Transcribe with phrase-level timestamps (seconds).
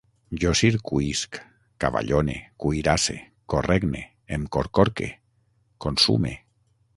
[0.43, 1.37] Jo circuïsc,
[1.85, 3.15] cavallone, cuirasse,
[3.55, 4.03] corregne,
[4.39, 5.11] em corcorque,
[5.87, 6.35] consume